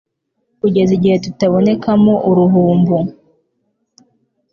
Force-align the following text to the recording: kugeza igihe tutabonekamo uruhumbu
kugeza 0.59 0.91
igihe 0.97 1.15
tutabonekamo 1.23 2.13
uruhumbu 2.29 2.97